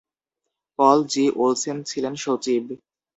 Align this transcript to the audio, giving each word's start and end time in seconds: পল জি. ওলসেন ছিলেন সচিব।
পল 0.79 0.97
জি. 1.07 1.23
ওলসেন 1.35 1.77
ছিলেন 1.83 2.13
সচিব। 2.15 2.63